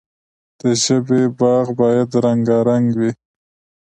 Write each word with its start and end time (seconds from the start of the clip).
د 0.59 0.61
ژبې 0.83 1.21
باغ 1.39 1.65
باید 1.81 2.09
رنګارنګ 2.25 2.87
وي. 2.99 3.11